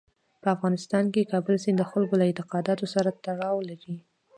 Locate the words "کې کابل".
1.13-1.55